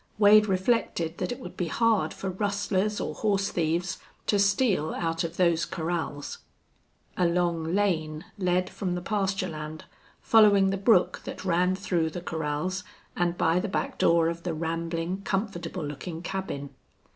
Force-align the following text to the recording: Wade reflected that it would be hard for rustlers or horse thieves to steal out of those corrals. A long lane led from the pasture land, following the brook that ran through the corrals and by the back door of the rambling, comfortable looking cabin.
Wade 0.17 0.47
reflected 0.47 1.19
that 1.19 1.31
it 1.31 1.39
would 1.39 1.55
be 1.55 1.67
hard 1.67 2.11
for 2.11 2.31
rustlers 2.31 2.99
or 2.99 3.13
horse 3.13 3.51
thieves 3.51 3.99
to 4.25 4.39
steal 4.39 4.95
out 4.95 5.23
of 5.23 5.37
those 5.37 5.63
corrals. 5.63 6.39
A 7.17 7.27
long 7.27 7.75
lane 7.75 8.25
led 8.35 8.67
from 8.67 8.95
the 8.95 9.01
pasture 9.03 9.49
land, 9.49 9.85
following 10.19 10.71
the 10.71 10.75
brook 10.77 11.21
that 11.25 11.45
ran 11.45 11.75
through 11.75 12.09
the 12.09 12.21
corrals 12.21 12.83
and 13.15 13.37
by 13.37 13.59
the 13.59 13.67
back 13.69 13.99
door 13.99 14.27
of 14.27 14.41
the 14.41 14.55
rambling, 14.55 15.21
comfortable 15.21 15.85
looking 15.85 16.23
cabin. 16.23 16.71